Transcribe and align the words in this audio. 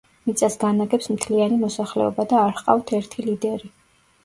მიწას 0.27 0.55
განაგებს 0.63 1.09
მთლიანი 1.17 1.61
მოსახლეობა 1.65 2.27
და 2.33 2.41
არ 2.47 2.59
ჰყავთ 2.63 2.97
ერთი 3.03 3.29
ლიდერი. 3.31 3.73